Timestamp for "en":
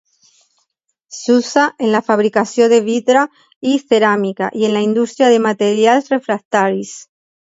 1.87-1.91, 4.69-4.75